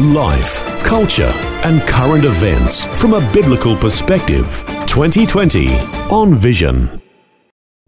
Life, 0.00 0.64
culture, 0.84 1.32
and 1.64 1.82
current 1.82 2.24
events 2.24 2.84
from 3.00 3.14
a 3.14 3.32
biblical 3.32 3.76
perspective. 3.76 4.62
2020 4.86 5.74
on 6.08 6.36
Vision. 6.36 7.02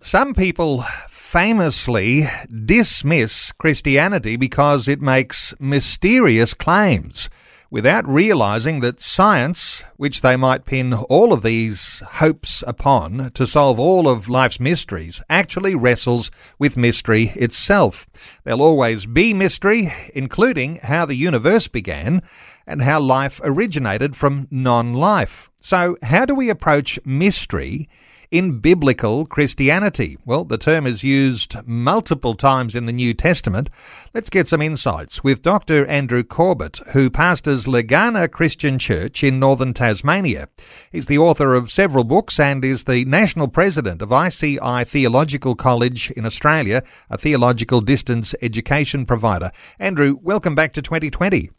Some 0.03 0.35
people 0.35 0.83
famously 1.09 2.23
dismiss 2.65 3.53
Christianity 3.53 4.37
because 4.37 4.89
it 4.89 5.01
makes 5.01 5.55
mysterious 5.61 6.53
claims 6.53 7.31
without 7.71 8.07
realizing 8.07 8.81
that 8.81 9.01
science, 9.01 9.85
which 9.97 10.23
they 10.23 10.37
might 10.37 10.65
pin 10.65 10.93
all 10.93 11.33
of 11.33 11.43
these 11.43 12.03
hopes 12.15 12.65
upon 12.67 13.31
to 13.31 13.47
solve 13.47 13.79
all 13.79 14.09
of 14.09 14.29
life's 14.29 14.59
mysteries, 14.59 15.23
actually 15.31 15.75
wrestles 15.75 16.31
with 16.59 16.77
mystery 16.77 17.33
itself. 17.37 18.09
There'll 18.45 18.63
always 18.63 19.07
be 19.07 19.33
mystery, 19.33 19.93
including 20.15 20.77
how 20.83 21.07
the 21.07 21.15
universe 21.15 21.69
began 21.69 22.23
and 22.67 22.83
how 22.83 23.01
life 23.01 23.41
originated 23.45 24.17
from 24.17 24.49
non 24.51 24.95
life. 24.95 25.51
So, 25.61 25.97
how 26.03 26.25
do 26.25 26.35
we 26.35 26.51
approach 26.51 26.99
mystery? 27.05 27.89
In 28.31 28.61
biblical 28.61 29.27
Christianity? 29.27 30.17
Well, 30.25 30.45
the 30.45 30.59
term 30.59 30.87
is 30.87 31.03
used 31.03 31.57
multiple 31.67 32.35
times 32.35 32.77
in 32.77 32.87
the 32.87 32.93
New 32.93 33.13
Testament. 33.13 33.71
Let's 34.15 34.31
get 34.31 34.47
some 34.47 34.63
insights 34.63 35.25
with 35.25 35.43
Dr. 35.43 35.85
Andrew 35.87 36.23
Corbett, 36.23 36.79
who 36.93 37.11
pastors 37.11 37.67
Legana 37.67 38.31
Christian 38.31 38.79
Church 38.79 39.25
in 39.25 39.41
northern 39.41 39.75
Tasmania. 39.75 40.49
He's 40.93 41.07
the 41.07 41.19
author 41.19 41.55
of 41.55 41.71
several 41.71 42.05
books 42.05 42.39
and 42.39 42.65
is 42.65 42.85
the 42.85 43.05
national 43.05 43.49
president 43.49 44.01
of 44.03 44.13
ICI 44.13 44.85
Theological 44.85 45.55
College 45.55 46.11
in 46.13 46.25
Australia, 46.25 46.83
a 47.09 47.19
theological 47.19 47.81
distance 47.81 48.35
education 48.41 49.07
provider. 49.07 49.51
Andrew, 49.79 50.19
welcome 50.23 50.55
back 50.55 50.73
to 50.75 50.83
2020. 50.83 51.51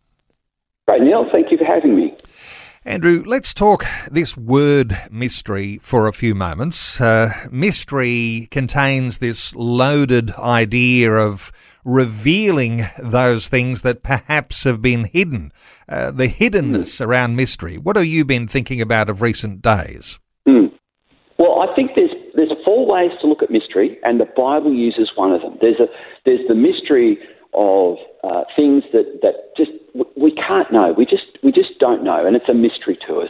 Great, 0.87 1.01
Neil. 1.03 1.25
Thank 1.31 1.51
you 1.51 1.57
for 1.57 1.65
having 1.65 1.95
me. 1.95 2.15
Andrew, 2.83 3.23
let's 3.27 3.53
talk 3.53 3.85
this 4.09 4.35
word 4.35 4.97
mystery 5.11 5.77
for 5.83 6.07
a 6.07 6.13
few 6.13 6.33
moments. 6.33 6.99
Uh, 6.99 7.31
mystery 7.51 8.47
contains 8.49 9.19
this 9.19 9.53
loaded 9.53 10.31
idea 10.31 11.11
of 11.11 11.51
revealing 11.85 12.85
those 12.97 13.49
things 13.49 13.83
that 13.83 14.01
perhaps 14.01 14.63
have 14.63 14.81
been 14.81 15.05
hidden, 15.05 15.51
uh, 15.87 16.09
the 16.09 16.27
hiddenness 16.27 16.99
mm. 16.99 17.05
around 17.05 17.35
mystery. 17.35 17.77
What 17.77 17.97
have 17.97 18.07
you 18.07 18.25
been 18.25 18.47
thinking 18.47 18.81
about 18.81 19.11
of 19.11 19.21
recent 19.21 19.61
days? 19.61 20.17
Mm. 20.47 20.71
Well, 21.37 21.59
I 21.61 21.75
think 21.75 21.91
there's 21.95 22.09
there's 22.33 22.51
four 22.65 22.87
ways 22.87 23.11
to 23.21 23.27
look 23.27 23.43
at 23.43 23.51
mystery, 23.51 23.99
and 24.03 24.19
the 24.19 24.25
Bible 24.25 24.73
uses 24.73 25.11
one 25.15 25.31
of 25.31 25.41
them. 25.41 25.55
There's 25.61 25.79
a 25.79 25.85
there's 26.25 26.47
the 26.47 26.55
mystery 26.55 27.19
of 27.53 27.97
uh, 28.23 28.43
things 28.55 28.83
that, 28.93 29.19
that 29.21 29.55
just 29.57 29.71
we 30.15 30.31
can't 30.31 30.71
know. 30.71 30.93
We 30.97 31.05
just 31.05 31.37
we 31.43 31.51
just 31.51 31.79
don't 31.79 32.03
know, 32.03 32.25
and 32.25 32.35
it's 32.35 32.49
a 32.49 32.53
mystery 32.53 32.97
to 33.07 33.19
us. 33.19 33.29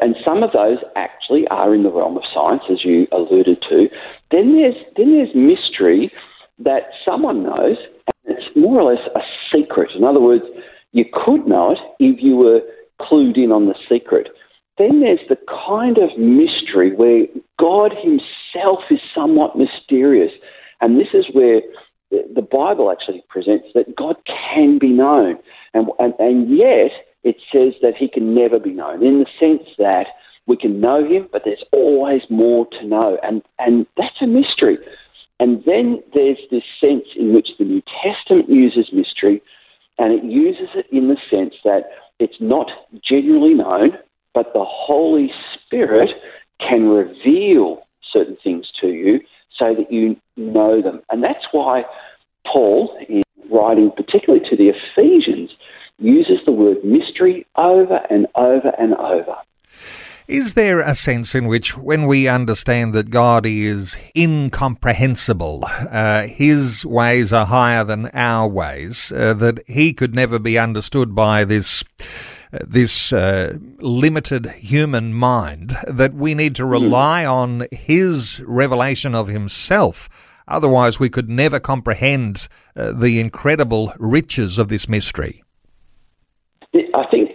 And 0.00 0.14
some 0.24 0.42
of 0.42 0.52
those 0.52 0.78
actually 0.96 1.46
are 1.48 1.74
in 1.74 1.82
the 1.82 1.90
realm 1.90 2.16
of 2.16 2.22
science, 2.32 2.62
as 2.70 2.84
you 2.84 3.06
alluded 3.10 3.62
to. 3.68 3.88
Then 4.30 4.54
there's 4.54 4.76
then 4.96 5.12
there's 5.12 5.34
mystery 5.34 6.12
that 6.58 6.90
someone 7.04 7.42
knows, 7.42 7.76
and 8.26 8.36
it's 8.36 8.56
more 8.56 8.80
or 8.80 8.92
less 8.92 9.04
a 9.14 9.20
secret. 9.52 9.90
In 9.96 10.04
other 10.04 10.20
words, 10.20 10.44
you 10.92 11.04
could 11.12 11.46
know 11.46 11.72
it 11.72 11.78
if 11.98 12.22
you 12.22 12.36
were 12.36 12.60
clued 13.00 13.36
in 13.36 13.52
on 13.52 13.66
the 13.66 13.74
secret. 13.88 14.28
Then 14.76 15.00
there's 15.00 15.26
the 15.28 15.38
kind 15.66 15.98
of 15.98 16.16
mystery 16.18 16.94
where 16.94 17.26
God 17.58 17.92
Himself 18.00 18.80
is 18.90 19.00
somewhat 19.14 19.56
mysterious, 19.56 20.32
and 20.80 20.98
this 20.98 21.08
is 21.14 21.26
where 21.32 21.60
the 22.10 22.42
Bible 22.42 22.90
actually 22.90 23.22
presents 23.28 23.66
that 23.74 23.96
God 23.96 24.16
can 24.26 24.78
be 24.78 24.88
known, 24.88 25.38
and, 25.74 25.88
and, 25.98 26.14
and 26.18 26.56
yet 26.56 26.90
it 27.24 27.36
says 27.52 27.74
that 27.82 27.96
he 27.96 28.08
can 28.08 28.34
never 28.34 28.58
be 28.58 28.70
known 28.70 29.04
in 29.04 29.18
the 29.18 29.26
sense 29.38 29.68
that 29.78 30.06
we 30.46 30.56
can 30.56 30.80
know 30.80 31.04
him, 31.04 31.28
but 31.30 31.42
there's 31.44 31.64
always 31.72 32.22
more 32.30 32.66
to 32.80 32.86
know, 32.86 33.18
and, 33.22 33.42
and 33.58 33.86
that's 33.96 34.22
a 34.22 34.26
mystery. 34.26 34.78
And 35.40 35.62
then 35.66 36.02
there's 36.14 36.38
this 36.50 36.64
sense 36.80 37.04
in 37.16 37.34
which 37.34 37.48
the 37.58 37.64
New 37.64 37.82
Testament 38.02 38.48
uses 38.48 38.92
mystery, 38.92 39.42
and 39.98 40.12
it 40.12 40.24
uses 40.24 40.68
it 40.74 40.86
in 40.90 41.08
the 41.08 41.18
sense 41.30 41.54
that 41.64 41.90
it's 42.18 42.40
not 42.40 42.70
generally 43.06 43.54
known, 43.54 43.92
but 44.32 44.52
the 44.54 44.64
Holy 44.64 45.30
Spirit 45.54 46.10
can 46.66 46.88
reveal 46.88 47.82
certain 48.10 48.38
things 48.42 48.66
to 48.80 48.88
you 48.88 49.20
so 49.56 49.74
that 49.74 49.92
you 49.92 50.16
know 50.36 50.82
them. 50.82 51.02
And 51.10 51.22
that's 51.22 51.46
why 51.52 51.84
Paul, 52.46 52.96
in 53.08 53.22
writing 53.50 53.90
particularly 53.96 54.44
to 54.50 54.56
the 54.56 54.70
Ephesians, 54.70 55.50
uses 55.98 56.38
the 56.46 56.52
word 56.52 56.84
mystery 56.84 57.46
over 57.56 58.00
and 58.10 58.26
over 58.34 58.72
and 58.78 58.94
over. 58.94 59.36
Is 60.28 60.52
there 60.52 60.80
a 60.80 60.94
sense 60.94 61.34
in 61.34 61.46
which, 61.46 61.78
when 61.78 62.06
we 62.06 62.28
understand 62.28 62.92
that 62.92 63.08
God 63.08 63.46
is 63.46 63.96
incomprehensible, 64.14 65.64
uh, 65.90 66.26
His 66.26 66.84
ways 66.84 67.32
are 67.32 67.46
higher 67.46 67.82
than 67.82 68.10
our 68.12 68.46
ways, 68.46 69.10
uh, 69.10 69.32
that 69.32 69.60
He 69.66 69.94
could 69.94 70.14
never 70.14 70.38
be 70.38 70.58
understood 70.58 71.14
by 71.14 71.44
this 71.44 71.82
this 72.52 73.12
uh, 73.12 73.58
limited 73.78 74.46
human 74.46 75.12
mind 75.12 75.76
that 75.86 76.14
we 76.14 76.34
need 76.34 76.54
to 76.56 76.64
hmm. 76.64 76.70
rely 76.70 77.24
on 77.24 77.66
his 77.70 78.42
revelation 78.46 79.14
of 79.14 79.28
himself. 79.28 80.08
Otherwise, 80.46 80.98
we 80.98 81.10
could 81.10 81.28
never 81.28 81.60
comprehend 81.60 82.48
uh, 82.74 82.92
the 82.92 83.20
incredible 83.20 83.92
riches 83.98 84.58
of 84.58 84.68
this 84.68 84.88
mystery. 84.88 85.42
I 86.74 87.04
think, 87.10 87.30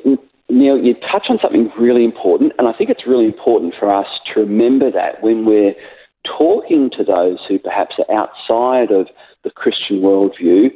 Neil, 0.49 0.77
you 0.77 0.95
touch 1.11 1.27
on 1.29 1.37
something 1.41 1.71
really 1.79 2.03
important, 2.03 2.53
and 2.57 2.67
I 2.67 2.73
think 2.73 2.89
it's 2.89 3.05
really 3.07 3.25
important 3.25 3.75
for 3.79 3.93
us 3.93 4.07
to 4.33 4.41
remember 4.41 4.91
that 4.91 5.21
when 5.21 5.45
we're 5.45 5.73
talking 6.37 6.89
to 6.97 7.03
those 7.03 7.37
who 7.47 7.59
perhaps 7.59 7.95
are 7.99 8.15
outside 8.15 8.91
of 8.91 9.07
the 9.43 9.51
Christian 9.51 10.01
worldview, 10.01 10.69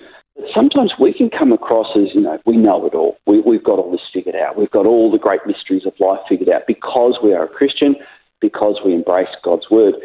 sometimes 0.53 0.93
we 0.99 1.13
can 1.13 1.29
come 1.29 1.51
across 1.51 1.87
as, 1.95 2.13
you 2.13 2.21
know, 2.21 2.37
we 2.45 2.57
know 2.57 2.85
it 2.85 2.93
all. 2.93 3.17
We, 3.25 3.41
we've 3.41 3.63
got 3.63 3.79
all 3.79 3.91
this 3.91 4.01
figured 4.27 4.41
out. 4.41 4.57
We've 4.57 4.71
got 4.71 4.85
all 4.85 5.11
the 5.11 5.17
great 5.17 5.41
mysteries 5.45 5.85
of 5.85 5.93
life 5.99 6.19
figured 6.27 6.49
out 6.49 6.63
because 6.67 7.19
we 7.23 7.33
are 7.33 7.43
a 7.43 7.47
Christian, 7.47 7.95
because 8.41 8.79
we 8.85 8.93
embrace 8.93 9.29
God's 9.43 9.69
word. 9.71 9.95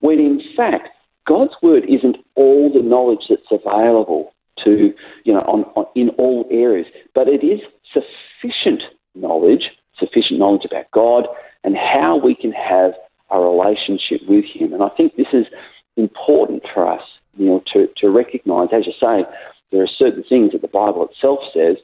When 0.00 0.18
in 0.18 0.40
fact, 0.56 0.88
God's 1.26 1.52
word 1.62 1.84
isn't 1.88 2.16
all 2.34 2.72
the 2.72 2.82
knowledge 2.82 3.26
that's 3.28 3.42
available 3.50 4.32
to, 4.64 4.92
you 5.24 5.32
know, 5.32 5.40
on, 5.40 5.64
on, 5.76 5.86
in 5.94 6.10
all 6.10 6.46
areas, 6.50 6.86
but 7.14 7.28
it 7.28 7.44
is 7.44 7.60
sufficient 7.92 8.82
knowledge, 9.14 9.70
sufficient 9.98 10.38
knowledge 10.38 10.64
about 10.64 10.90
God 10.92 11.26
and 11.64 11.76
how 11.76 12.20
we 12.22 12.34
can 12.34 12.52
have 12.52 12.92
a 13.30 13.40
relationship 13.40 14.20
with 14.28 14.44
Him. 14.52 14.72
And 14.72 14.82
I 14.82 14.88
think 14.96 15.16
this 15.16 15.32
is 15.32 15.46
important 15.96 16.62
for 16.74 16.90
us, 16.90 17.02
you 17.36 17.46
know, 17.46 17.62
to, 17.72 17.86
to 17.98 18.10
recognize, 18.10 18.68
as 18.72 18.86
you 18.86 18.92
say, 19.00 19.24
there 19.70 19.82
are 19.82 19.88
certain 19.98 20.24
things 20.28 20.52
that 20.52 20.62
the 20.62 20.68
Bible 20.68 21.08
itself 21.08 21.38
says 21.54 21.76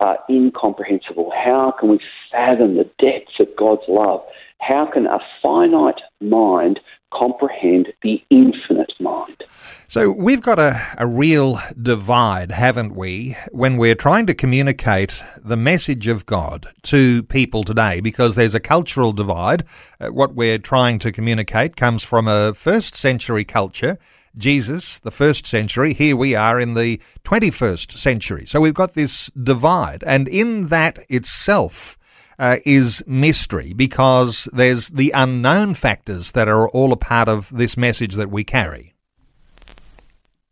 are 0.00 0.18
incomprehensible. 0.30 1.32
How 1.34 1.74
can 1.78 1.88
we 1.90 2.00
fathom 2.30 2.76
the 2.76 2.90
depths 2.98 3.40
of 3.40 3.48
God's 3.56 3.82
love? 3.88 4.22
How 4.60 4.88
can 4.92 5.06
a 5.06 5.18
finite 5.42 6.00
mind 6.20 6.80
comprehend 7.12 7.88
the 8.02 8.22
infinite 8.28 8.92
mind? 9.00 9.44
So 9.86 10.12
we've 10.12 10.42
got 10.42 10.58
a, 10.58 10.80
a 10.98 11.06
real 11.06 11.58
divide, 11.80 12.50
haven't 12.50 12.94
we, 12.94 13.36
when 13.50 13.76
we're 13.76 13.94
trying 13.94 14.26
to 14.26 14.34
communicate 14.34 15.22
the 15.42 15.56
message 15.56 16.06
of 16.08 16.26
God 16.26 16.68
to 16.82 17.22
people 17.24 17.64
today, 17.64 18.00
because 18.00 18.36
there's 18.36 18.54
a 18.54 18.60
cultural 18.60 19.12
divide. 19.12 19.64
Uh, 20.00 20.08
what 20.08 20.34
we're 20.34 20.58
trying 20.58 20.98
to 20.98 21.12
communicate 21.12 21.76
comes 21.76 22.04
from 22.04 22.28
a 22.28 22.52
first 22.52 22.94
century 22.94 23.44
culture 23.44 23.96
Jesus, 24.38 24.98
the 24.98 25.10
first 25.10 25.46
century. 25.46 25.92
Here 25.92 26.16
we 26.16 26.34
are 26.34 26.60
in 26.60 26.74
the 26.74 27.00
21st 27.24 27.92
century. 27.98 28.46
So 28.46 28.60
we've 28.60 28.74
got 28.74 28.94
this 28.94 29.26
divide. 29.30 30.02
And 30.06 30.28
in 30.28 30.68
that 30.68 30.98
itself 31.08 31.98
uh, 32.38 32.58
is 32.64 33.02
mystery 33.06 33.72
because 33.72 34.48
there's 34.52 34.88
the 34.88 35.10
unknown 35.14 35.74
factors 35.74 36.32
that 36.32 36.48
are 36.48 36.68
all 36.70 36.92
a 36.92 36.96
part 36.96 37.28
of 37.28 37.50
this 37.52 37.76
message 37.76 38.14
that 38.14 38.30
we 38.30 38.44
carry. 38.44 38.94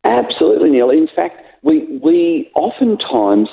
Absolutely, 0.05 0.71
Neil. 0.71 0.91
In 0.91 1.09
fact, 1.15 1.41
we, 1.63 1.99
we 2.03 2.51
oftentimes 2.55 3.49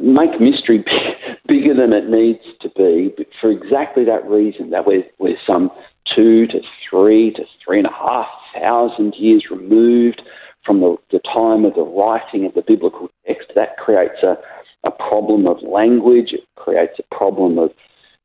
make 0.00 0.40
mystery 0.40 0.84
bigger 1.48 1.74
than 1.74 1.92
it 1.92 2.08
needs 2.08 2.40
to 2.60 2.68
be 2.70 3.12
but 3.16 3.26
for 3.40 3.50
exactly 3.50 4.04
that 4.04 4.26
reason 4.26 4.70
that 4.70 4.86
we're, 4.86 5.04
we're 5.18 5.36
some 5.46 5.70
two 6.14 6.46
to 6.48 6.60
three 6.88 7.30
to 7.32 7.44
three 7.64 7.78
and 7.78 7.86
a 7.86 7.92
half 7.92 8.26
thousand 8.58 9.14
years 9.18 9.44
removed 9.50 10.22
from 10.64 10.80
the, 10.80 10.96
the 11.10 11.20
time 11.20 11.64
of 11.64 11.74
the 11.74 11.82
writing 11.82 12.46
of 12.46 12.54
the 12.54 12.62
biblical 12.66 13.08
text. 13.26 13.48
That 13.54 13.76
creates 13.76 14.22
a, 14.22 14.36
a 14.86 14.90
problem 14.90 15.46
of 15.46 15.58
language, 15.62 16.32
it 16.32 16.44
creates 16.56 16.98
a 16.98 17.14
problem 17.14 17.58
of 17.58 17.70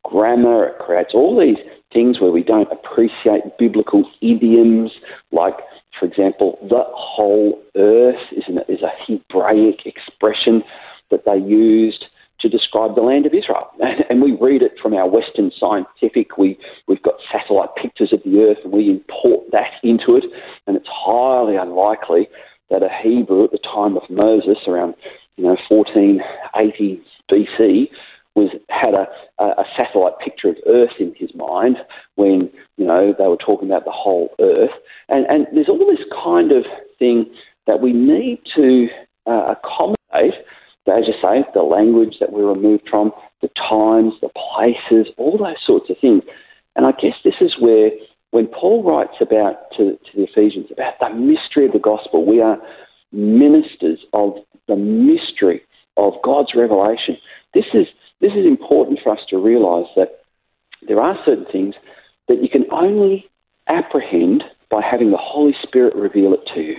grammar, 0.03 0.67
it 0.67 0.79
creates 0.79 1.11
all 1.13 1.39
these 1.39 1.63
things 1.93 2.19
where 2.19 2.31
we 2.31 2.43
don't 2.43 2.71
appreciate 2.71 3.57
biblical 3.57 4.03
idioms, 4.21 4.91
like, 5.31 5.55
for 5.99 6.05
example, 6.05 6.57
the 6.69 6.83
whole 6.93 7.61
earth 7.75 8.21
is, 8.31 8.43
an, 8.47 8.59
is 8.69 8.81
a 8.81 8.91
Hebraic 9.05 9.85
expression 9.85 10.63
that 11.11 11.25
they 11.25 11.37
used 11.37 12.05
to 12.41 12.49
describe 12.49 12.95
the 12.95 13.01
land 13.01 13.25
of 13.25 13.33
Israel. 13.33 13.69
And 14.09 14.21
we 14.21 14.35
read 14.39 14.63
it 14.63 14.73
from 14.81 14.93
our 14.93 15.07
Western 15.07 15.51
scientific. 15.59 16.37
We, 16.37 16.57
we've 16.87 17.01
got 17.03 17.15
satellite 17.31 17.69
pictures 17.79 18.11
of 18.11 18.21
the 18.23 18.39
earth 18.39 18.57
and 18.63 18.73
we 18.73 18.89
import 18.89 19.45
that 19.51 19.71
into 19.83 20.15
it. 20.15 20.23
And 20.65 20.75
it's 20.75 20.87
highly 20.89 21.55
unlikely 21.55 22.27
that 22.69 22.81
a 22.81 22.89
Hebrew 23.03 23.43
at 23.43 23.51
the 23.51 23.59
time 23.59 23.97
of 23.97 24.03
Moses, 24.09 24.57
around 24.67 24.95
you 25.37 25.43
know 25.43 25.57
1480 25.69 27.01
BC, 27.31 27.89
was 28.35 28.49
had 28.69 28.93
a, 28.93 29.07
a 29.43 29.63
satellite 29.77 30.17
picture 30.23 30.49
of 30.49 30.57
Earth 30.67 30.97
in 30.99 31.13
his 31.15 31.33
mind 31.35 31.77
when 32.15 32.49
you 32.77 32.85
know 32.85 33.13
they 33.17 33.27
were 33.27 33.37
talking 33.37 33.69
about 33.69 33.85
the 33.85 33.91
whole 33.91 34.29
Earth. 34.39 34.73
And, 35.07 35.25
and 35.27 35.47
there's 35.53 35.69
all 35.69 35.79
this 35.79 36.05
kind 36.23 36.51
of 36.51 36.65
thing 36.97 37.31
that 37.67 37.81
we 37.81 37.93
need 37.93 38.41
to 38.55 38.87
uh, 39.27 39.53
accommodate 39.53 40.33
as 40.89 41.05
you 41.07 41.13
say, 41.21 41.45
the 41.53 41.61
removed 42.43 42.83
from, 42.89 43.11
the 43.41 43.49
times, 43.57 44.13
the 44.21 44.29
places, 44.29 45.11
all 45.17 45.37
those 45.37 45.61
sorts 45.65 45.89
of 45.89 45.97
things. 45.99 46.23
And 46.75 46.85
I 46.85 46.91
guess 46.91 47.15
this 47.23 47.35
is 47.41 47.55
where, 47.59 47.89
when 48.31 48.47
Paul 48.47 48.83
writes 48.83 49.17
about 49.21 49.71
to, 49.77 49.97
to 49.97 50.11
the 50.15 50.23
Ephesians 50.23 50.67
about 50.71 50.99
the 50.99 51.09
mystery 51.15 51.65
of 51.65 51.73
the 51.73 51.79
gospel, 51.79 52.25
we 52.25 52.41
are 52.41 52.57
ministers 53.11 53.99
of 54.13 54.35
the 54.67 54.75
mystery 54.75 55.61
of 55.97 56.13
God's 56.23 56.51
revelation. 56.55 57.17
This 57.53 57.65
is 57.73 57.87
this 58.21 58.33
is 58.33 58.45
important 58.45 58.99
for 59.03 59.13
us 59.13 59.19
to 59.29 59.37
realise 59.37 59.87
that 59.95 60.19
there 60.87 60.99
are 60.99 61.17
certain 61.25 61.45
things 61.51 61.75
that 62.27 62.43
you 62.43 62.49
can 62.49 62.65
only 62.71 63.29
apprehend 63.67 64.43
by 64.69 64.81
having 64.81 65.11
the 65.11 65.17
Holy 65.17 65.55
Spirit 65.63 65.95
reveal 65.95 66.33
it 66.33 66.41
to 66.53 66.61
you. 66.61 66.75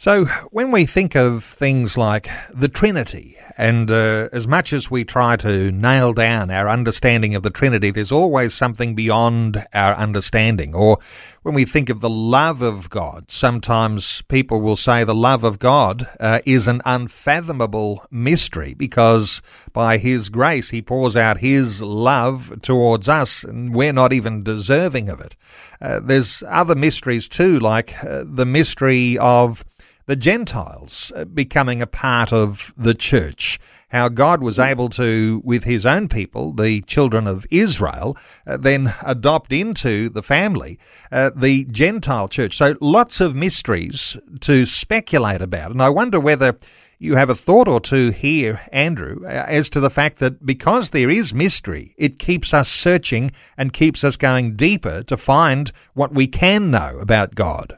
So, 0.00 0.26
when 0.52 0.70
we 0.70 0.86
think 0.86 1.16
of 1.16 1.42
things 1.42 1.98
like 1.98 2.30
the 2.54 2.68
Trinity, 2.68 3.36
and 3.56 3.90
uh, 3.90 4.28
as 4.30 4.46
much 4.46 4.72
as 4.72 4.88
we 4.88 5.02
try 5.02 5.34
to 5.38 5.72
nail 5.72 6.12
down 6.12 6.52
our 6.52 6.68
understanding 6.68 7.34
of 7.34 7.42
the 7.42 7.50
Trinity, 7.50 7.90
there's 7.90 8.12
always 8.12 8.54
something 8.54 8.94
beyond 8.94 9.66
our 9.74 9.94
understanding. 9.94 10.72
Or 10.72 10.98
when 11.42 11.56
we 11.56 11.64
think 11.64 11.90
of 11.90 12.00
the 12.00 12.08
love 12.08 12.62
of 12.62 12.90
God, 12.90 13.28
sometimes 13.32 14.22
people 14.22 14.60
will 14.60 14.76
say 14.76 15.02
the 15.02 15.16
love 15.16 15.42
of 15.42 15.58
God 15.58 16.06
uh, 16.20 16.38
is 16.46 16.68
an 16.68 16.80
unfathomable 16.84 18.06
mystery 18.08 18.74
because 18.74 19.42
by 19.72 19.98
His 19.98 20.28
grace 20.28 20.70
He 20.70 20.80
pours 20.80 21.16
out 21.16 21.38
His 21.38 21.82
love 21.82 22.62
towards 22.62 23.08
us, 23.08 23.42
and 23.42 23.74
we're 23.74 23.92
not 23.92 24.12
even 24.12 24.44
deserving 24.44 25.08
of 25.08 25.18
it. 25.18 25.34
Uh, 25.80 25.98
there's 25.98 26.44
other 26.46 26.76
mysteries 26.76 27.28
too, 27.28 27.58
like 27.58 28.04
uh, 28.04 28.22
the 28.24 28.46
mystery 28.46 29.18
of 29.18 29.64
the 30.08 30.16
Gentiles 30.16 31.12
uh, 31.14 31.26
becoming 31.26 31.82
a 31.82 31.86
part 31.86 32.32
of 32.32 32.72
the 32.78 32.94
church. 32.94 33.60
How 33.90 34.08
God 34.08 34.42
was 34.42 34.58
able 34.58 34.88
to, 34.90 35.42
with 35.44 35.64
his 35.64 35.84
own 35.84 36.08
people, 36.08 36.52
the 36.52 36.80
children 36.82 37.26
of 37.26 37.46
Israel, 37.50 38.16
uh, 38.46 38.56
then 38.56 38.94
adopt 39.04 39.52
into 39.52 40.08
the 40.08 40.22
family 40.22 40.78
uh, 41.12 41.30
the 41.36 41.66
Gentile 41.66 42.26
church. 42.28 42.56
So 42.56 42.74
lots 42.80 43.20
of 43.20 43.36
mysteries 43.36 44.16
to 44.40 44.64
speculate 44.64 45.42
about. 45.42 45.72
And 45.72 45.82
I 45.82 45.90
wonder 45.90 46.18
whether 46.18 46.56
you 46.98 47.16
have 47.16 47.28
a 47.28 47.34
thought 47.34 47.68
or 47.68 47.80
two 47.80 48.10
here, 48.10 48.62
Andrew, 48.72 49.26
uh, 49.26 49.44
as 49.46 49.68
to 49.70 49.80
the 49.80 49.90
fact 49.90 50.20
that 50.20 50.44
because 50.44 50.90
there 50.90 51.10
is 51.10 51.34
mystery, 51.34 51.94
it 51.98 52.18
keeps 52.18 52.54
us 52.54 52.70
searching 52.70 53.30
and 53.58 53.74
keeps 53.74 54.02
us 54.02 54.16
going 54.16 54.56
deeper 54.56 55.02
to 55.02 55.16
find 55.18 55.70
what 55.92 56.14
we 56.14 56.26
can 56.26 56.70
know 56.70 56.98
about 56.98 57.34
God. 57.34 57.77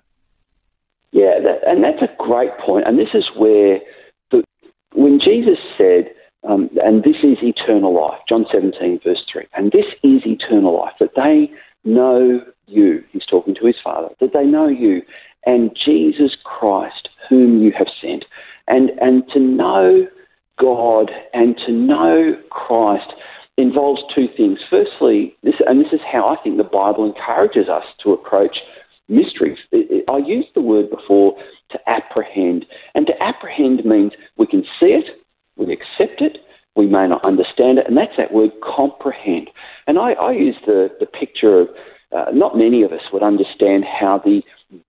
Yeah, 1.13 1.41
that, 1.43 1.69
and 1.69 1.83
that's 1.83 2.03
a 2.03 2.15
great 2.19 2.57
point. 2.65 2.87
And 2.87 2.99
this 2.99 3.15
is 3.15 3.25
where, 3.37 3.81
the, 4.31 4.45
when 4.95 5.19
Jesus 5.19 5.59
said, 5.77 6.11
um, 6.49 6.71
and 6.83 7.03
this 7.03 7.17
is 7.23 7.39
eternal 7.43 7.95
life, 7.95 8.21
John 8.29 8.47
17, 8.51 9.01
verse 9.05 9.23
3, 9.31 9.47
and 9.55 9.73
this 9.73 9.87
is 10.03 10.23
eternal 10.25 10.79
life, 10.79 10.95
that 11.01 11.11
they 11.17 11.51
know 11.85 12.41
you, 12.67 13.05
he's 13.13 13.27
talking 13.29 13.55
to 13.57 13.67
his 13.67 13.77
Father, 13.83 14.09
that 14.21 14.33
they 14.33 14.45
know 14.45 14.69
you 14.69 15.03
and 15.45 15.77
Jesus 15.85 16.37
Christ, 16.45 17.09
whom 17.29 17.63
you 17.63 17.73
have 17.77 17.89
sent. 18.01 18.25
And, 18.69 18.91
and 19.01 19.25
to 19.33 19.41
know 19.41 20.07
God 20.59 21.11
and 21.33 21.57
to 21.67 21.73
know 21.73 22.35
Christ 22.51 23.13
involves 23.57 24.03
two 24.15 24.27
things. 24.37 24.59
Firstly, 24.69 25.35
this, 25.43 25.55
and 25.67 25.81
this 25.81 25.93
is 25.93 26.01
how 26.11 26.29
I 26.29 26.43
think 26.43 26.57
the 26.57 26.65
Bible 26.65 27.05
encourages 27.05 27.69
us 27.69 27.85
to 28.05 28.13
approach 28.13 28.59
mysteries. 29.11 29.59
I 30.09 30.19
used 30.19 30.49
the 30.55 30.63
word 30.63 30.89
before 30.91 31.37
to 31.73 31.79
apprehend, 31.87 32.65
and 32.95 33.07
to 33.07 33.13
apprehend 33.23 33.85
means 33.85 34.13
we 34.39 34.47
can 34.47 34.63
see 34.79 34.87
it, 34.87 35.05
we 35.57 35.73
accept 35.73 36.21
it, 36.21 36.39
we 36.77 36.87
may 36.87 37.07
not 37.09 37.25
understand 37.25 37.79
it, 37.79 37.87
and 37.87 37.97
that's 37.97 38.17
that 38.17 38.33
word 38.33 38.51
comprehend. 38.63 39.51
And 39.87 39.99
I, 39.99 40.13
I 40.13 40.33
use 40.33 40.57
the, 40.67 40.89
the 41.01 41.07
picture 41.07 41.61
of 41.61 41.69
uh, 42.17 42.27
not 42.33 42.57
many 42.57 42.83
of 42.83 42.93
us 42.93 43.03
would 43.13 43.23
understand 43.23 43.85
how 43.85 44.21
the 44.25 44.43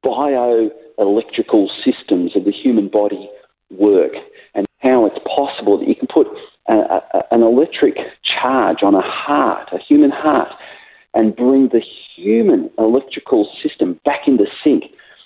bioelectrical 0.06 1.68
systems 1.84 2.36
of 2.36 2.46
the 2.46 2.52
human 2.52 2.88
body 2.88 3.30
work 3.70 4.14
and 4.54 4.66
how 4.80 5.06
it's 5.06 5.20
possible 5.26 5.78
that 5.80 5.88
you 5.88 5.96
can 5.96 6.08
put 6.08 6.28
a, 6.68 6.74
a, 6.74 7.02
an 7.32 7.42
electric 7.42 7.96
charge 8.24 8.84
on 8.84 8.96
a 8.96 9.02
heart, 9.02 9.70
a 9.72 9.78
human 9.78 10.12
heart, 10.12 10.50
and 11.14 11.36
bring 11.36 11.70
the 11.70 11.82
human 12.16 12.70
electrical 12.78 13.50
system 13.62 14.00
back 14.06 14.22
into 14.28 14.46
sync. 14.64 14.84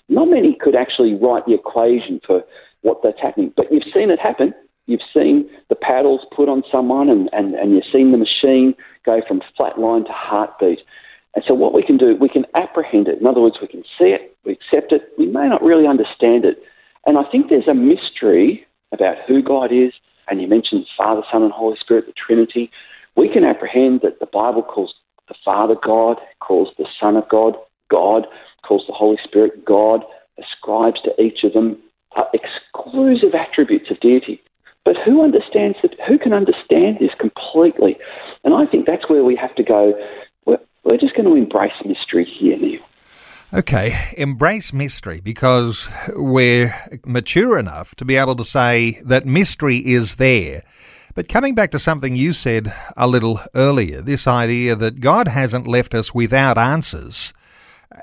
Not 0.09 0.29
many 0.29 0.57
could 0.59 0.75
actually 0.75 1.13
write 1.13 1.45
the 1.45 1.53
equation 1.53 2.19
for 2.25 2.43
what 2.81 3.01
that's 3.03 3.19
happening, 3.21 3.53
but 3.55 3.71
you've 3.71 3.91
seen 3.93 4.09
it 4.09 4.19
happen. 4.19 4.53
You've 4.87 5.01
seen 5.13 5.49
the 5.69 5.75
paddles 5.75 6.21
put 6.35 6.47
on 6.47 6.61
someone, 6.71 7.09
and, 7.09 7.29
and, 7.33 7.55
and 7.55 7.73
you've 7.73 7.91
seen 7.91 8.11
the 8.11 8.17
machine 8.17 8.75
go 9.03 9.21
from 9.27 9.41
flat 9.57 9.79
line 9.79 10.05
to 10.05 10.11
heartbeat. 10.11 10.79
And 11.33 11.43
so, 11.47 11.55
what 11.55 11.73
we 11.73 11.83
can 11.83 11.97
do, 11.97 12.15
we 12.15 12.29
can 12.29 12.45
apprehend 12.53 13.07
it. 13.07 13.19
In 13.19 13.25
other 13.25 13.41
words, 13.41 13.57
we 13.59 13.67
can 13.67 13.83
see 13.97 14.13
it, 14.13 14.37
we 14.45 14.53
accept 14.53 14.91
it, 14.91 15.01
we 15.17 15.25
may 15.25 15.47
not 15.49 15.63
really 15.63 15.87
understand 15.87 16.45
it. 16.45 16.61
And 17.05 17.17
I 17.17 17.23
think 17.31 17.49
there's 17.49 17.67
a 17.67 17.73
mystery 17.73 18.65
about 18.91 19.17
who 19.27 19.41
God 19.41 19.71
is, 19.71 19.91
and 20.27 20.41
you 20.41 20.47
mentioned 20.47 20.85
Father, 20.97 21.23
Son, 21.31 21.43
and 21.43 21.51
Holy 21.51 21.77
Spirit, 21.79 22.05
the 22.05 22.13
Trinity. 22.13 22.71
We 23.17 23.29
can 23.31 23.43
apprehend 23.43 24.01
that 24.01 24.19
the 24.19 24.25
Bible 24.25 24.61
calls 24.61 24.93
the 25.27 25.35
Father 25.43 25.75
God, 25.83 26.17
calls 26.39 26.69
the 26.77 26.87
Son 26.99 27.17
of 27.17 27.27
God 27.29 27.55
God, 27.89 28.25
calls 28.67 28.83
the 28.87 28.93
Holy 28.93 29.17
Spirit 29.23 29.65
God, 29.65 30.01
ascribes 30.39 31.01
to 31.03 31.21
each 31.21 31.43
of 31.43 31.53
them 31.53 31.77
exclusive 32.33 33.33
attributes 33.33 33.91
of 33.91 33.99
deity. 33.99 34.41
But 34.83 34.95
who 35.03 35.23
understands 35.23 35.77
that? 35.81 35.91
Who 36.07 36.17
can 36.17 36.33
understand 36.33 36.97
this 36.99 37.11
completely? 37.19 37.97
And 38.43 38.53
I 38.53 38.65
think 38.65 38.85
that's 38.85 39.09
where 39.09 39.23
we 39.23 39.35
have 39.35 39.55
to 39.55 39.63
go. 39.63 39.93
We're, 40.45 40.59
we're 40.83 40.97
just 40.97 41.15
going 41.15 41.27
to 41.27 41.35
embrace 41.35 41.73
mystery 41.83 42.25
here, 42.39 42.57
Neil. 42.57 42.81
Okay, 43.53 43.95
embrace 44.17 44.73
mystery 44.73 45.21
because 45.21 45.89
we're 46.15 46.75
mature 47.05 47.57
enough 47.57 47.95
to 47.95 48.05
be 48.05 48.15
able 48.15 48.35
to 48.35 48.43
say 48.43 48.99
that 49.05 49.25
mystery 49.25 49.77
is 49.77 50.17
there 50.17 50.61
but 51.15 51.29
coming 51.29 51.55
back 51.55 51.71
to 51.71 51.79
something 51.79 52.15
you 52.15 52.33
said 52.33 52.73
a 52.97 53.07
little 53.07 53.39
earlier, 53.55 54.01
this 54.01 54.27
idea 54.27 54.75
that 54.75 54.99
God 54.99 55.29
hasn't 55.29 55.65
left 55.65 55.95
us 55.95 56.13
without 56.13 56.57
answers, 56.57 57.33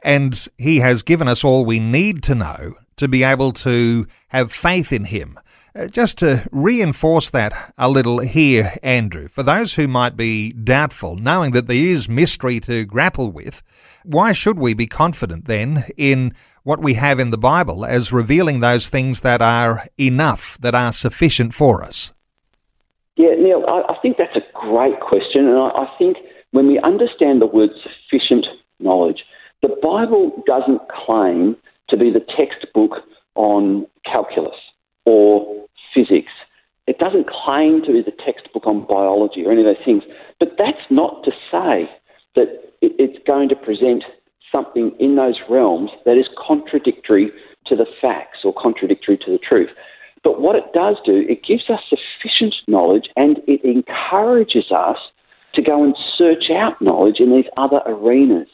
and 0.02 0.48
He 0.56 0.78
has 0.78 1.02
given 1.02 1.28
us 1.28 1.44
all 1.44 1.66
we 1.66 1.78
need 1.78 2.22
to 2.24 2.34
know 2.34 2.76
to 2.96 3.08
be 3.08 3.22
able 3.22 3.52
to 3.52 4.06
have 4.28 4.50
faith 4.50 4.92
in 4.92 5.04
Him. 5.04 5.38
Uh, 5.74 5.86
just 5.88 6.18
to 6.18 6.46
reinforce 6.52 7.28
that 7.30 7.74
a 7.78 7.88
little 7.88 8.20
here, 8.20 8.72
Andrew, 8.82 9.28
for 9.28 9.42
those 9.42 9.74
who 9.74 9.88
might 9.88 10.16
be 10.16 10.52
doubtful, 10.52 11.16
knowing 11.16 11.52
that 11.52 11.66
there 11.66 11.76
is 11.76 12.08
mystery 12.08 12.60
to 12.60 12.86
grapple 12.86 13.30
with, 13.30 13.62
why 14.04 14.32
should 14.32 14.58
we 14.58 14.72
be 14.74 14.86
confident 14.86 15.46
then 15.46 15.84
in 15.96 16.34
what 16.62 16.80
we 16.80 16.94
have 16.94 17.18
in 17.18 17.30
the 17.30 17.38
Bible 17.38 17.84
as 17.84 18.12
revealing 18.12 18.60
those 18.60 18.88
things 18.88 19.20
that 19.20 19.42
are 19.42 19.84
enough, 19.98 20.56
that 20.60 20.74
are 20.74 20.92
sufficient 20.92 21.52
for 21.52 21.82
us? 21.82 22.12
Yeah, 23.22 23.36
Neil, 23.38 23.62
I, 23.68 23.92
I 23.92 23.96
think 24.02 24.16
that's 24.16 24.34
a 24.34 24.42
great 24.52 24.98
question. 24.98 25.46
And 25.46 25.56
I, 25.56 25.86
I 25.86 25.88
think 25.96 26.16
when 26.50 26.66
we 26.66 26.80
understand 26.80 27.40
the 27.40 27.46
word 27.46 27.70
sufficient 27.80 28.46
knowledge, 28.80 29.22
the 29.62 29.68
Bible 29.80 30.42
doesn't 30.44 30.80
claim 30.88 31.56
to 31.88 31.96
be 31.96 32.10
the 32.10 32.18
textbook 32.36 32.98
on 33.36 33.86
calculus 34.04 34.58
or 35.04 35.66
physics. 35.94 36.32
It 36.88 36.98
doesn't 36.98 37.30
claim 37.30 37.82
to 37.86 37.92
be 37.92 38.02
the 38.02 38.16
textbook 38.26 38.66
on 38.66 38.86
biology 38.88 39.44
or 39.46 39.52
any 39.52 39.60
of 39.60 39.66
those 39.66 39.84
things. 39.84 40.02
But 40.40 40.56
that's 40.58 40.82
not 40.90 41.22
to 41.22 41.30
say 41.30 41.88
that 42.34 42.74
it's 42.80 43.24
going 43.24 43.48
to 43.50 43.54
present 43.54 44.02
something 44.50 44.96
in 44.98 45.14
those 45.14 45.38
realms 45.48 45.92
that 46.06 46.18
is 46.18 46.26
contradictory 46.44 47.30
to 47.66 47.76
the 47.76 47.86
facts 48.00 48.38
or 48.42 48.52
contradictory 48.52 49.16
to 49.18 49.30
the 49.30 49.38
truth. 49.38 49.70
But 50.24 50.40
what 50.40 50.54
it 50.54 50.72
does 50.72 50.96
do, 51.04 51.24
it 51.28 51.44
gives 51.44 51.68
us 51.68 51.80
sufficient 51.88 52.54
knowledge 52.68 53.08
and 53.16 53.38
it 53.46 53.60
encourages 54.42 54.70
us 54.72 54.98
to 55.54 55.62
go 55.62 55.84
and 55.84 55.96
search 56.16 56.50
out 56.50 56.80
knowledge 56.80 57.20
in 57.20 57.30
these 57.30 57.50
other 57.56 57.80
arenas. 57.86 58.48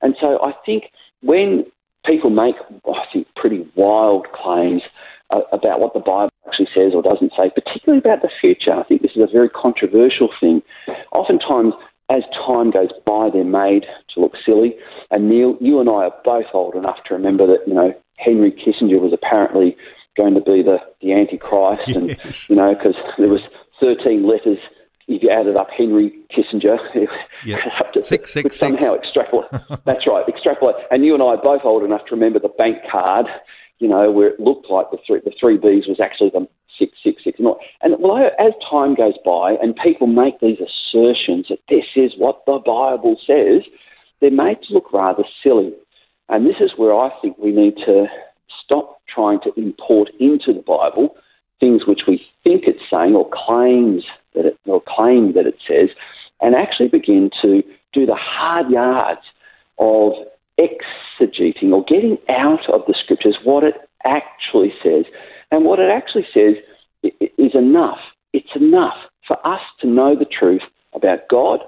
And 0.00 0.14
so 0.20 0.38
I 0.42 0.52
think 0.64 0.84
when 1.22 1.64
people 2.06 2.30
make, 2.30 2.54
I 2.86 3.04
think, 3.12 3.26
pretty 3.36 3.68
wild 3.74 4.26
claims 4.32 4.82
uh, 5.30 5.40
about 5.52 5.80
what 5.80 5.92
the 5.92 6.00
Bible 6.00 6.30
actually 6.46 6.68
says 6.74 6.92
or 6.94 7.02
doesn't 7.02 7.32
say, 7.36 7.50
particularly 7.54 7.98
about 7.98 8.22
the 8.22 8.30
future, 8.40 8.72
I 8.72 8.84
think 8.84 9.02
this 9.02 9.12
is 9.14 9.22
a 9.22 9.30
very 9.30 9.50
controversial 9.50 10.30
thing. 10.40 10.62
Oftentimes, 11.12 11.74
as 12.08 12.22
time 12.46 12.70
goes 12.70 12.90
by, 13.04 13.28
they're 13.30 13.44
made 13.44 13.84
to 14.14 14.20
look 14.20 14.32
silly. 14.46 14.74
And 15.10 15.28
Neil, 15.28 15.58
you 15.60 15.80
and 15.80 15.90
I 15.90 16.08
are 16.08 16.14
both 16.24 16.46
old 16.54 16.74
enough 16.74 16.98
to 17.08 17.14
remember 17.14 17.46
that, 17.46 17.66
you 17.66 17.74
know, 17.74 17.92
Henry 18.16 18.52
Kissinger 18.52 19.00
was 19.00 19.12
apparently 19.12 19.76
going 20.16 20.34
to 20.34 20.40
be 20.40 20.62
the, 20.62 20.78
the 21.02 21.12
Antichrist. 21.12 21.82
Yes. 21.88 21.96
And, 21.96 22.48
you 22.48 22.56
know, 22.56 22.74
because 22.74 22.94
there 23.18 23.28
was 23.28 23.42
13 23.80 24.26
letters 24.26 24.58
if 25.08 25.22
you 25.22 25.30
added 25.30 25.56
up 25.56 25.68
Henry 25.76 26.12
Kissinger, 26.30 26.78
yep. 27.44 27.60
to 27.94 28.02
six, 28.02 28.32
six, 28.32 28.56
somehow 28.56 28.92
six. 28.92 29.06
extrapolate. 29.06 29.50
that's 29.84 30.06
right, 30.06 30.28
extrapolate. 30.28 30.76
And 30.90 31.04
you 31.04 31.14
and 31.14 31.22
I 31.22 31.26
are 31.26 31.42
both 31.42 31.62
old 31.64 31.82
enough 31.82 32.02
to 32.08 32.14
remember 32.14 32.38
the 32.38 32.48
bank 32.48 32.78
card, 32.90 33.26
you 33.78 33.88
know, 33.88 34.10
where 34.10 34.28
it 34.28 34.38
looked 34.38 34.70
like 34.70 34.90
the 34.90 34.98
three 35.06 35.20
the 35.24 35.32
three 35.40 35.58
Bs 35.58 35.88
was 35.88 35.98
actually 36.00 36.30
the 36.30 36.46
six 36.78 36.92
six 37.02 37.24
six. 37.24 37.38
And, 37.38 37.48
and 37.80 37.96
well, 37.98 38.30
as 38.38 38.52
time 38.70 38.94
goes 38.94 39.14
by 39.24 39.56
and 39.62 39.74
people 39.76 40.06
make 40.06 40.40
these 40.40 40.58
assertions 40.58 41.46
that 41.48 41.60
this 41.68 41.86
is 41.96 42.12
what 42.18 42.44
the 42.46 42.60
Bible 42.64 43.16
says, 43.26 43.62
they're 44.20 44.30
made 44.30 44.58
to 44.68 44.74
look 44.74 44.92
rather 44.92 45.24
silly. 45.42 45.72
And 46.28 46.46
this 46.46 46.56
is 46.60 46.72
where 46.76 46.94
I 46.94 47.10
think 47.22 47.38
we 47.38 47.50
need 47.50 47.76
to 47.86 48.06
stop 48.62 49.00
trying 49.08 49.40
to 49.40 49.52
import 49.56 50.10
into 50.20 50.52
the 50.52 50.62
Bible 50.66 51.16
things 51.60 51.86
which 51.86 52.02
we 52.06 52.24
think 52.44 52.64
it's 52.66 52.82
saying 52.90 53.14
or 53.14 53.28
claims 53.32 54.04
that 54.34 54.46
it, 54.46 54.58
or 54.66 54.82
claim 54.86 55.32
that 55.34 55.46
it 55.46 55.56
says, 55.66 55.90
and 56.40 56.54
actually 56.54 56.88
begin 56.88 57.30
to 57.42 57.62
do 57.92 58.06
the 58.06 58.14
hard 58.14 58.70
yards 58.70 59.20
of 59.78 60.12
exegeting 60.58 61.72
or 61.72 61.84
getting 61.84 62.18
out 62.28 62.68
of 62.72 62.82
the 62.86 62.94
scriptures 63.02 63.36
what 63.44 63.64
it 63.64 63.74
actually 64.04 64.72
says. 64.82 65.04
And 65.50 65.64
what 65.64 65.78
it 65.78 65.90
actually 65.90 66.26
says 66.34 66.56
is 67.02 67.54
enough. 67.54 67.98
It's 68.32 68.54
enough 68.54 68.96
for 69.26 69.38
us 69.46 69.62
to 69.80 69.86
know 69.86 70.14
the 70.16 70.26
truth 70.26 70.62
about 70.94 71.28
God, 71.30 71.60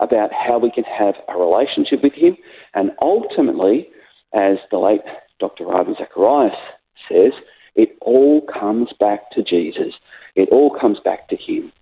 about 0.00 0.30
how 0.32 0.58
we 0.58 0.70
can 0.70 0.84
have 0.84 1.14
a 1.28 1.36
relationship 1.36 2.02
with 2.02 2.14
Him, 2.14 2.36
and 2.74 2.90
ultimately, 3.00 3.88
as 4.34 4.56
the 4.70 4.78
late 4.78 5.02
Dr. 5.38 5.64
Ravi 5.64 5.92
Zacharias 5.98 6.56
says, 7.08 7.32
it 7.74 7.96
all 8.00 8.42
comes 8.42 8.88
back 8.98 9.30
to 9.32 9.42
Jesus. 9.42 9.94
It 10.34 10.48
all 10.50 10.70
comes 10.78 10.98
back 11.04 11.28
to 11.28 11.36
Him. 11.36 11.72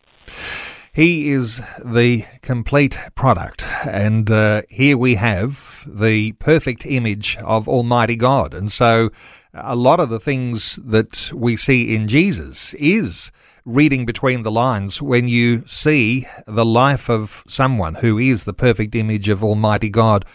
He 1.00 1.30
is 1.30 1.62
the 1.82 2.26
complete 2.42 2.98
product, 3.14 3.64
and 3.88 4.30
uh, 4.30 4.60
here 4.68 4.98
we 4.98 5.14
have 5.14 5.84
the 5.86 6.32
perfect 6.32 6.84
image 6.84 7.38
of 7.38 7.66
Almighty 7.66 8.16
God. 8.16 8.52
And 8.52 8.70
so, 8.70 9.08
a 9.54 9.74
lot 9.74 9.98
of 9.98 10.10
the 10.10 10.20
things 10.20 10.78
that 10.84 11.30
we 11.34 11.56
see 11.56 11.94
in 11.96 12.06
Jesus 12.06 12.74
is 12.74 13.32
reading 13.64 14.04
between 14.04 14.42
the 14.42 14.50
lines 14.50 15.00
when 15.00 15.26
you 15.26 15.66
see 15.66 16.26
the 16.46 16.66
life 16.66 17.08
of 17.08 17.44
someone 17.48 17.94
who 17.94 18.18
is 18.18 18.44
the 18.44 18.52
perfect 18.52 18.94
image 18.94 19.30
of 19.30 19.42
Almighty 19.42 19.88
God. 19.88 20.26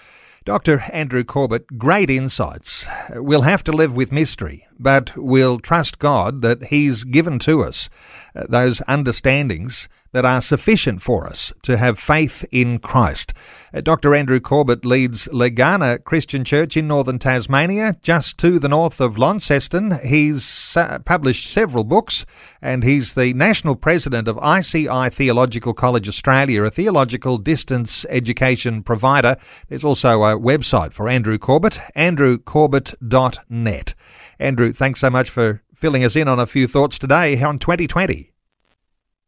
Dr. 0.46 0.80
Andrew 0.92 1.24
Corbett, 1.24 1.78
great 1.78 2.10
insights. 2.10 2.88
We'll 3.12 3.44
have 3.44 3.64
to 3.66 3.72
live 3.72 3.96
with 3.96 4.12
mystery, 4.12 4.65
but 4.80 5.16
we'll 5.16 5.60
trust 5.60 6.00
God 6.00 6.42
that 6.42 6.66
He's 6.66 7.04
given 7.04 7.40
to 7.40 7.64
us 7.64 7.90
uh, 8.36 8.46
those 8.50 8.82
understandings 8.88 9.88
that 10.16 10.24
are 10.24 10.40
sufficient 10.40 11.02
for 11.02 11.28
us 11.28 11.52
to 11.62 11.76
have 11.76 12.00
faith 12.00 12.46
in 12.50 12.80
Christ. 12.80 13.34
Uh, 13.74 13.82
Dr. 13.82 14.16
Andrew 14.16 14.40
Corbett 14.40 14.86
leads 14.86 15.28
Legana 15.28 16.02
Christian 16.02 16.46
Church 16.46 16.78
in 16.78 16.88
northern 16.88 17.20
Tasmania, 17.20 17.98
just 18.02 18.38
to 18.38 18.58
the 18.58 18.70
north 18.70 19.02
of 19.02 19.18
Launceston. 19.18 20.00
He's 20.06 20.78
uh, 20.78 21.00
published 21.00 21.52
several 21.52 21.84
books 21.84 22.26
and 22.62 22.86
he's 22.86 23.16
the 23.16 23.34
national 23.34 23.76
president 23.76 24.30
of 24.30 24.40
ICI 24.42 25.10
Theological 25.10 25.74
College 25.74 26.08
Australia, 26.08 26.64
a 26.64 26.70
theological 26.70 27.38
distance 27.38 28.06
education 28.08 28.84
provider. 28.84 29.36
There's 29.68 29.84
also 29.84 30.24
a 30.24 30.40
website 30.40 30.94
for 30.94 31.10
Andrew 31.10 31.38
Corbett, 31.38 31.82
andrewcorbett.net. 31.94 33.96
Andrew, 34.40 34.72
thanks 34.72 35.00
so 35.00 35.10
much 35.10 35.30
for 35.30 35.62
filling 35.74 36.04
us 36.04 36.16
in 36.16 36.28
on 36.28 36.40
a 36.40 36.46
few 36.46 36.68
thoughts 36.68 36.98
today 36.98 37.42
on 37.42 37.60
2020. 37.60 38.32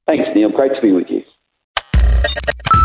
Thanks, 0.06 0.24
Neil. 0.36 0.50
Great 0.50 0.74
to 0.76 0.82
be 0.82 0.92
with 0.92 1.08
you. 1.10 1.22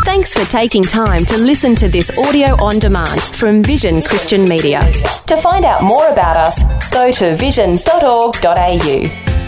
Thanks 0.05 0.33
for 0.33 0.49
taking 0.51 0.83
time 0.83 1.25
to 1.25 1.37
listen 1.37 1.75
to 1.75 1.87
this 1.87 2.15
audio 2.17 2.61
on 2.63 2.77
demand 2.77 3.21
from 3.21 3.63
Vision 3.63 4.01
Christian 4.01 4.43
Media. 4.43 4.81
To 5.27 5.37
find 5.37 5.65
out 5.65 5.83
more 5.83 6.07
about 6.09 6.37
us, 6.37 6.91
go 6.91 7.11
to 7.11 7.35
vision.org.au. 7.35 9.42